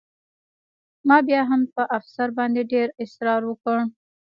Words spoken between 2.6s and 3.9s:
ډېر اسرار وکړ